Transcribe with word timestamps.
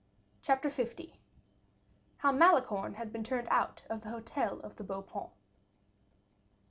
Chapter 0.41 0.71
L: 0.75 0.87
How 2.17 2.31
Malicorne 2.31 2.95
Had 2.95 3.13
Been 3.13 3.23
Turned 3.23 3.47
Out 3.51 3.83
of 3.87 4.01
the 4.01 4.09
Hotel 4.09 4.59
of 4.61 4.77
the 4.77 4.83
Beau 4.83 5.03
Paon. 5.03 5.29